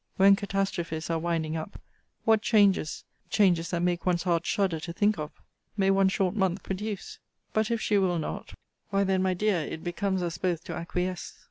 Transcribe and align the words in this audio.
When 0.17 0.35
catastrophes 0.35 1.11
are 1.11 1.19
winding 1.19 1.55
up, 1.55 1.79
what 2.23 2.41
changes 2.41 3.03
(changes 3.29 3.69
that 3.69 3.83
make 3.83 4.03
one's 4.03 4.23
heart 4.23 4.47
shudder 4.47 4.79
to 4.79 4.91
think 4.91 5.19
of,) 5.19 5.31
may 5.77 5.91
one 5.91 6.09
short 6.09 6.35
month 6.35 6.63
produce? 6.63 7.19
But 7.53 7.69
if 7.69 7.79
she 7.79 7.99
will 7.99 8.17
not 8.17 8.51
why 8.89 9.03
then, 9.03 9.21
my 9.21 9.35
dear, 9.35 9.59
it 9.59 9.83
becomes 9.83 10.23
us 10.23 10.39
both 10.39 10.63
to 10.63 10.73
acquiesce. 10.73 11.39